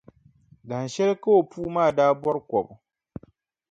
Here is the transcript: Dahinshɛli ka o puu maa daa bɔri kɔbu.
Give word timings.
Dahinshɛli 0.67 1.15
ka 1.23 1.29
o 1.39 1.47
puu 1.49 1.67
maa 1.75 1.95
daa 1.97 2.13
bɔri 2.21 2.41
kɔbu. 2.49 2.73